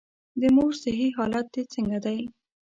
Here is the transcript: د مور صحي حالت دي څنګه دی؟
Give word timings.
د 0.39 0.41
مور 0.55 0.73
صحي 0.83 1.07
حالت 1.17 1.45
دي 1.53 1.63
څنګه 1.73 1.97
دی؟ 2.05 2.19